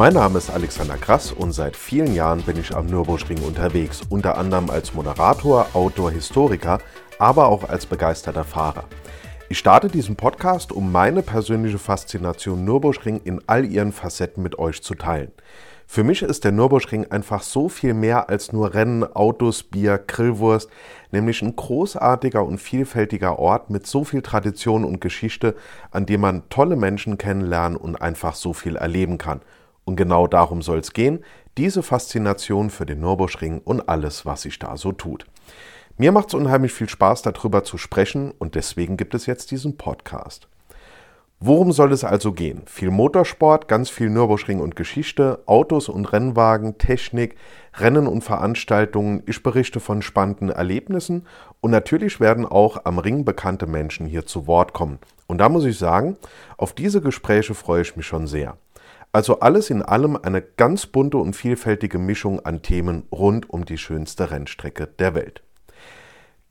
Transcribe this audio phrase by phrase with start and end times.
[0.00, 4.38] Mein Name ist Alexander Krass und seit vielen Jahren bin ich am Nürburgring unterwegs, unter
[4.38, 6.78] anderem als Moderator, Autor, Historiker,
[7.18, 8.84] aber auch als begeisterter Fahrer.
[9.50, 14.82] Ich starte diesen Podcast, um meine persönliche Faszination Nürburgring in all ihren Facetten mit euch
[14.82, 15.32] zu teilen.
[15.86, 20.70] Für mich ist der Nürburgring einfach so viel mehr als nur Rennen, Autos, Bier, Grillwurst,
[21.12, 25.56] nämlich ein großartiger und vielfältiger Ort mit so viel Tradition und Geschichte,
[25.90, 29.42] an dem man tolle Menschen kennenlernen und einfach so viel erleben kann.
[29.84, 31.24] Und genau darum soll es gehen,
[31.58, 35.26] diese Faszination für den Nürburgring und alles, was sich da so tut.
[35.96, 39.76] Mir macht es unheimlich viel Spaß, darüber zu sprechen und deswegen gibt es jetzt diesen
[39.76, 40.48] Podcast.
[41.42, 42.62] Worum soll es also gehen?
[42.66, 47.36] Viel Motorsport, ganz viel Nürburgring und Geschichte, Autos und Rennwagen, Technik,
[47.74, 49.22] Rennen und Veranstaltungen.
[49.26, 51.26] Ich berichte von spannenden Erlebnissen
[51.62, 54.98] und natürlich werden auch am Ring bekannte Menschen hier zu Wort kommen.
[55.28, 56.18] Und da muss ich sagen,
[56.58, 58.58] auf diese Gespräche freue ich mich schon sehr.
[59.12, 63.78] Also alles in allem eine ganz bunte und vielfältige Mischung an Themen rund um die
[63.78, 65.42] schönste Rennstrecke der Welt.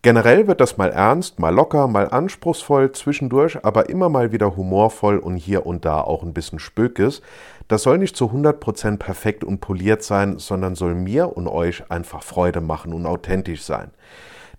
[0.00, 5.18] Generell wird das mal ernst, mal locker, mal anspruchsvoll, zwischendurch aber immer mal wieder humorvoll
[5.18, 7.22] und hier und da auch ein bisschen spökes.
[7.66, 12.22] Das soll nicht zu 100% perfekt und poliert sein, sondern soll mir und euch einfach
[12.22, 13.90] Freude machen und authentisch sein.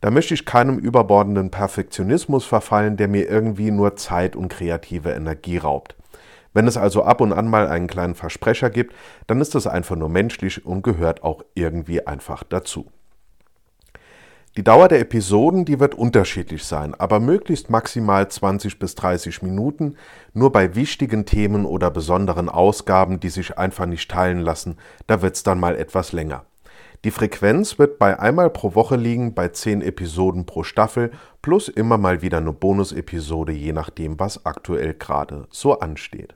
[0.01, 5.57] Da möchte ich keinem überbordenden Perfektionismus verfallen, der mir irgendwie nur Zeit und kreative Energie
[5.57, 5.95] raubt.
[6.57, 8.95] Wenn es also ab und an mal einen kleinen Versprecher gibt,
[9.27, 12.87] dann ist das einfach nur menschlich und gehört auch irgendwie einfach dazu.
[14.55, 19.97] Die Dauer der Episoden, die wird unterschiedlich sein, aber möglichst maximal 20 bis 30 Minuten,
[20.33, 25.43] nur bei wichtigen Themen oder besonderen Ausgaben, die sich einfach nicht teilen lassen, da wird's
[25.43, 26.43] dann mal etwas länger.
[27.05, 31.11] Die Frequenz wird bei einmal pro Woche liegen, bei 10 Episoden pro Staffel,
[31.43, 36.33] plus immer mal wieder eine Bonusepisode, je nachdem, was aktuell gerade so ansteht.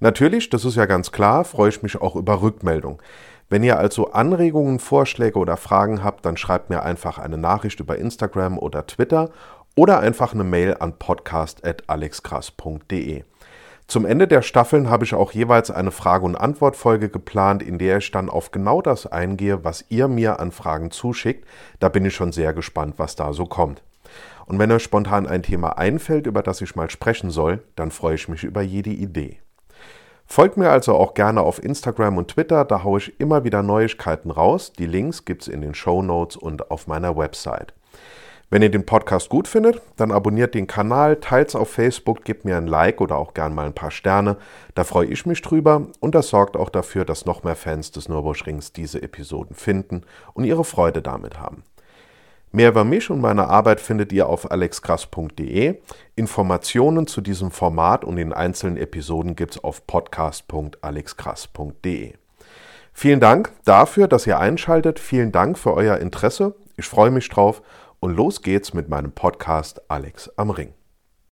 [0.00, 3.00] Natürlich, das ist ja ganz klar, freue ich mich auch über Rückmeldung.
[3.48, 7.98] Wenn ihr also Anregungen, Vorschläge oder Fragen habt, dann schreibt mir einfach eine Nachricht über
[7.98, 9.30] Instagram oder Twitter
[9.76, 13.24] oder einfach eine Mail an podcast.alexkrass.de.
[13.92, 17.98] Zum Ende der Staffeln habe ich auch jeweils eine Frage- und Antwortfolge geplant, in der
[17.98, 21.46] ich dann auf genau das eingehe, was ihr mir an Fragen zuschickt.
[21.78, 23.82] Da bin ich schon sehr gespannt, was da so kommt.
[24.46, 28.14] Und wenn euch spontan ein Thema einfällt, über das ich mal sprechen soll, dann freue
[28.14, 29.40] ich mich über jede Idee.
[30.24, 34.30] Folgt mir also auch gerne auf Instagram und Twitter, da haue ich immer wieder Neuigkeiten
[34.30, 34.72] raus.
[34.72, 37.74] Die Links gibt es in den Show Notes und auf meiner Website.
[38.52, 42.44] Wenn ihr den Podcast gut findet, dann abonniert den Kanal, teilt es auf Facebook, gebt
[42.44, 44.36] mir ein Like oder auch gern mal ein paar Sterne.
[44.74, 48.10] Da freue ich mich drüber und das sorgt auch dafür, dass noch mehr Fans des
[48.10, 50.02] Nürburgrings diese Episoden finden
[50.34, 51.62] und ihre Freude damit haben.
[52.50, 55.80] Mehr über mich und meine Arbeit findet ihr auf alexkrass.de.
[56.14, 62.12] Informationen zu diesem Format und den einzelnen Episoden gibt's auf podcast.alexkrass.de.
[62.92, 65.00] Vielen Dank dafür, dass ihr einschaltet.
[65.00, 66.54] Vielen Dank für euer Interesse.
[66.76, 67.62] Ich freue mich drauf
[68.02, 70.74] und los geht's mit meinem Podcast Alex am Ring.